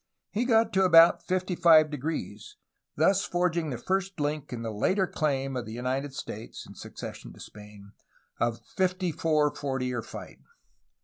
[0.31, 2.41] He got to about 55°,
[2.97, 7.33] thus forging the first link in the later claim of the United States (in succession
[7.33, 7.91] to Spain)
[8.39, 10.39] of ^'fifty four forty or fight."